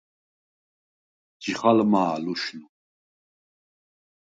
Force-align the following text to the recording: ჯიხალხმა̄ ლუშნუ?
ჯიხალხმა̄ 1.41 2.15
ლუშნუ? 2.23 2.65